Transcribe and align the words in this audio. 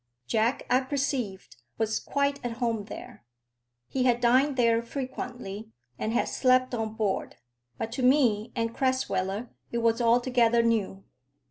Jack, 0.25 0.63
I 0.67 0.81
perceived, 0.81 1.57
was 1.77 1.99
quite 1.99 2.43
at 2.43 2.53
home 2.53 2.85
there. 2.85 3.23
He 3.87 4.05
had 4.05 4.19
dined 4.19 4.57
there 4.57 4.81
frequently, 4.81 5.69
and 5.99 6.11
had 6.11 6.27
slept 6.27 6.73
on 6.73 6.95
board; 6.95 7.35
but 7.77 7.91
to 7.91 8.01
me 8.01 8.51
and 8.55 8.73
Crasweller 8.73 9.49
it 9.71 9.77
was 9.83 10.01
altogether 10.01 10.63
new. 10.63 11.03